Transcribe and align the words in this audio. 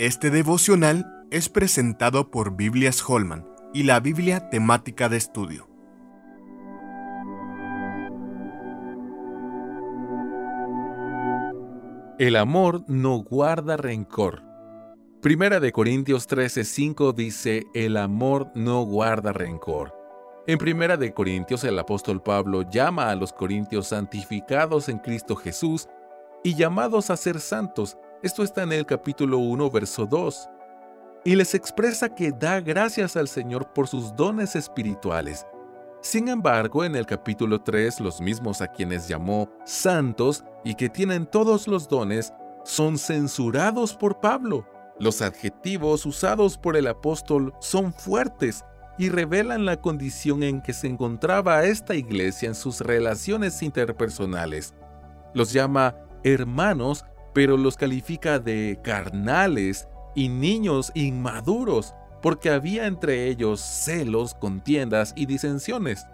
Este 0.00 0.30
devocional 0.30 1.26
es 1.30 1.50
presentado 1.50 2.30
por 2.30 2.56
Biblias 2.56 3.04
Holman 3.06 3.46
y 3.74 3.82
la 3.82 4.00
Biblia 4.00 4.48
temática 4.48 5.10
de 5.10 5.18
estudio. 5.18 5.68
El 12.18 12.36
amor 12.36 12.82
no 12.88 13.18
guarda 13.18 13.76
rencor. 13.76 14.42
Primera 15.20 15.60
de 15.60 15.70
Corintios 15.70 16.26
13:5 16.26 17.12
dice, 17.12 17.66
el 17.74 17.98
amor 17.98 18.50
no 18.54 18.82
guarda 18.84 19.34
rencor. 19.34 19.94
En 20.46 20.56
Primera 20.56 20.96
de 20.96 21.12
Corintios 21.12 21.62
el 21.64 21.78
apóstol 21.78 22.22
Pablo 22.22 22.62
llama 22.62 23.10
a 23.10 23.16
los 23.16 23.34
corintios 23.34 23.88
santificados 23.88 24.88
en 24.88 24.96
Cristo 24.96 25.36
Jesús 25.36 25.90
y 26.42 26.54
llamados 26.54 27.10
a 27.10 27.18
ser 27.18 27.38
santos. 27.38 27.98
Esto 28.22 28.42
está 28.42 28.64
en 28.64 28.72
el 28.72 28.84
capítulo 28.84 29.38
1, 29.38 29.70
verso 29.70 30.04
2. 30.04 30.50
Y 31.24 31.36
les 31.36 31.54
expresa 31.54 32.14
que 32.14 32.32
da 32.32 32.60
gracias 32.60 33.16
al 33.16 33.28
Señor 33.28 33.72
por 33.72 33.88
sus 33.88 34.14
dones 34.14 34.56
espirituales. 34.56 35.46
Sin 36.02 36.28
embargo, 36.28 36.84
en 36.84 36.96
el 36.96 37.06
capítulo 37.06 37.62
3, 37.62 37.98
los 38.00 38.20
mismos 38.20 38.60
a 38.60 38.68
quienes 38.68 39.08
llamó 39.08 39.50
santos 39.64 40.44
y 40.64 40.74
que 40.74 40.90
tienen 40.90 41.24
todos 41.24 41.66
los 41.66 41.88
dones, 41.88 42.34
son 42.62 42.98
censurados 42.98 43.94
por 43.94 44.20
Pablo. 44.20 44.66
Los 44.98 45.22
adjetivos 45.22 46.04
usados 46.04 46.58
por 46.58 46.76
el 46.76 46.88
apóstol 46.88 47.54
son 47.60 47.90
fuertes 47.90 48.66
y 48.98 49.08
revelan 49.08 49.64
la 49.64 49.80
condición 49.80 50.42
en 50.42 50.60
que 50.60 50.74
se 50.74 50.88
encontraba 50.88 51.64
esta 51.64 51.94
iglesia 51.94 52.48
en 52.48 52.54
sus 52.54 52.82
relaciones 52.82 53.62
interpersonales. 53.62 54.74
Los 55.32 55.54
llama 55.54 55.96
hermanos, 56.22 57.06
pero 57.32 57.56
los 57.56 57.76
califica 57.76 58.38
de 58.38 58.78
carnales 58.82 59.88
y 60.14 60.28
niños 60.28 60.92
inmaduros, 60.94 61.94
porque 62.22 62.50
había 62.50 62.86
entre 62.86 63.28
ellos 63.28 63.60
celos, 63.60 64.34
contiendas 64.34 65.12
y 65.16 65.26
disensiones. 65.26 66.06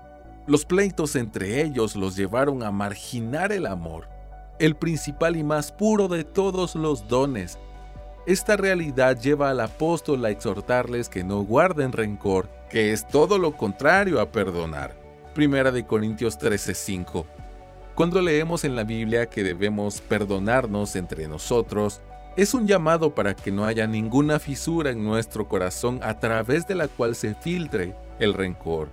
Los 0.47 0.64
pleitos 0.64 1.17
entre 1.17 1.62
ellos 1.62 1.97
los 1.97 2.14
llevaron 2.14 2.62
a 2.62 2.70
marginar 2.70 3.50
el 3.50 3.67
amor, 3.67 4.09
el 4.59 4.77
principal 4.77 5.37
y 5.37 5.42
más 5.42 5.72
puro 5.72 6.09
de 6.09 6.22
todos 6.22 6.77
los 6.77 7.09
dones. 7.09 7.59
Esta 8.27 8.56
realidad 8.56 9.20
lleva 9.20 9.50
al 9.50 9.61
apóstol 9.61 10.25
a 10.25 10.31
exhortarles 10.31 11.09
que 11.09 11.25
no 11.25 11.42
guarden 11.42 11.92
rencor, 11.92 12.48
que 12.70 12.92
es 12.92 13.06
todo 13.06 13.39
lo 13.39 13.56
contrario 13.56 14.20
a 14.20 14.31
perdonar. 14.31 14.97
Primera 15.34 15.70
de 15.70 15.84
Corintios 15.84 16.39
13:5. 16.39 17.27
Cuando 17.97 18.20
leemos 18.20 18.64
en 18.64 18.77
la 18.77 18.84
Biblia 18.84 19.25
que 19.25 19.42
debemos 19.42 20.02
perdonarnos 20.02 20.97
entre 20.97 21.27
nosotros, 21.28 22.03
es 22.36 22.53
un 22.53 22.66
llamado 22.66 23.14
para 23.14 23.34
que 23.34 23.50
no 23.50 23.64
haya 23.64 23.86
ninguna 23.86 24.38
fisura 24.38 24.91
en 24.91 25.03
nuestro 25.03 25.48
corazón 25.48 26.00
a 26.03 26.20
través 26.20 26.66
de 26.66 26.75
la 26.75 26.88
cual 26.88 27.14
se 27.14 27.34
filtre 27.34 27.97
el 28.19 28.34
rencor. 28.34 28.91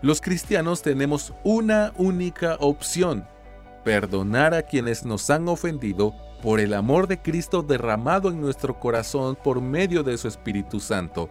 Los 0.00 0.22
cristianos 0.22 0.80
tenemos 0.80 1.34
una 1.44 1.92
única 1.98 2.56
opción, 2.58 3.26
perdonar 3.84 4.54
a 4.54 4.62
quienes 4.62 5.04
nos 5.04 5.28
han 5.28 5.46
ofendido 5.46 6.14
por 6.40 6.58
el 6.58 6.72
amor 6.72 7.08
de 7.08 7.20
Cristo 7.20 7.60
derramado 7.60 8.30
en 8.30 8.40
nuestro 8.40 8.80
corazón 8.80 9.36
por 9.36 9.60
medio 9.60 10.02
de 10.02 10.16
su 10.16 10.26
Espíritu 10.26 10.80
Santo. 10.80 11.28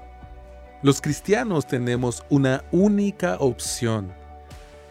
Los 0.83 1.01
cristianos 1.01 1.65
tenemos 1.65 2.23
una 2.29 2.63
única 2.71 3.37
opción, 3.39 4.13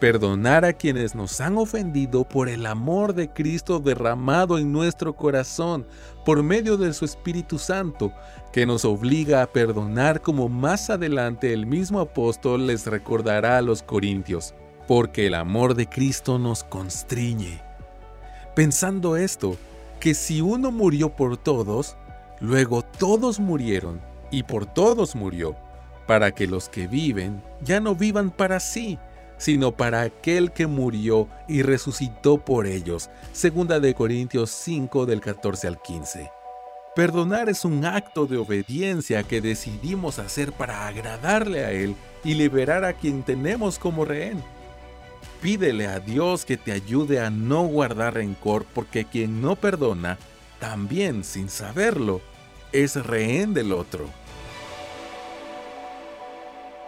perdonar 0.05 0.67
a 0.67 0.75
quienes 0.75 1.15
nos 1.15 1.41
han 1.41 1.57
ofendido 1.57 2.25
por 2.25 2.51
el 2.51 2.67
amor 2.67 3.15
de 3.15 3.31
Cristo 3.31 3.79
derramado 3.79 4.59
en 4.59 4.71
nuestro 4.71 5.17
corazón 5.17 5.87
por 6.27 6.43
medio 6.43 6.77
de 6.77 6.93
su 6.93 7.07
Espíritu 7.07 7.59
Santo, 7.59 8.13
que 8.53 8.67
nos 8.67 8.85
obliga 8.85 9.41
a 9.41 9.47
perdonar 9.47 10.21
como 10.21 10.51
más 10.51 10.91
adelante 10.91 11.55
el 11.55 11.65
mismo 11.65 12.01
apóstol 12.01 12.67
les 12.67 12.87
recordará 12.87 13.57
a 13.57 13.63
los 13.63 13.83
corintios, 13.83 14.53
porque 14.87 15.27
el 15.27 15.33
amor 15.33 15.75
de 15.75 15.89
Cristo 15.89 16.39
nos 16.39 16.65
constriñe. 16.65 17.63
Pensando 18.55 19.17
esto, 19.17 19.57
que 20.01 20.13
si 20.13 20.43
uno 20.43 20.71
murió 20.71 21.17
por 21.17 21.39
todos, 21.39 21.97
luego 22.41 22.83
todos 22.83 23.41
murieron 23.41 24.03
y 24.31 24.43
por 24.43 24.67
todos 24.67 25.17
murió, 25.17 25.57
para 26.07 26.31
que 26.33 26.47
los 26.47 26.69
que 26.69 26.89
viven 26.89 27.43
ya 27.63 27.81
no 27.81 27.95
vivan 27.95 28.31
para 28.31 28.61
sí, 28.61 28.99
sino 29.39 29.73
para 29.73 30.03
aquel 30.03 30.53
que 30.53 30.67
murió 30.67 31.29
y 31.49 31.63
resucitó 31.63 32.39
por 32.39 32.67
ellos. 32.67 33.11
Segunda 33.33 33.81
de 33.81 33.95
Corintios 33.95 34.51
5 34.51 35.07
del 35.07 35.21
14 35.21 35.69
al 35.69 35.81
15. 35.83 36.31
Perdonar 36.95 37.49
es 37.49 37.65
un 37.65 37.85
acto 37.85 38.27
de 38.27 38.37
obediencia 38.37 39.25
que 39.25 39.41
decidimos 39.41 40.21
hacer 40.21 40.53
para 40.53 40.87
agradarle 40.87 41.65
a 41.65 41.73
Él 41.73 41.97
y 42.23 42.35
liberar 42.35 42.85
a 42.85 42.93
quien 42.93 43.25
tenemos 43.25 43.81
como 43.81 44.05
rehén. 44.05 44.43
Pídele 45.43 45.89
a 45.89 45.99
Dios 45.99 46.45
que 46.45 46.57
te 46.57 46.71
ayude 46.73 47.21
a 47.21 47.31
no 47.31 47.65
guardar 47.65 48.15
rencor 48.15 48.65
porque 48.73 49.05
quien 49.05 49.43
no 49.43 49.57
perdona, 49.57 50.19
también 50.61 51.25
sin 51.25 51.49
saberlo, 51.49 52.21
es 52.73 52.95
rehén 53.05 53.55
del 53.55 53.73
otro. 53.73 54.09